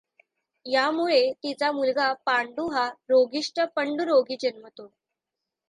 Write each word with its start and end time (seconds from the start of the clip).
यामुळे 0.65 1.21
तिचा 1.33 1.71
मुलगा 1.71 2.11
पांडु 2.25 2.67
हा 2.69 2.87
रोगीष्ट 3.09 3.59
पंडुरोगी 3.75 4.35
जन्मतो. 4.39 4.91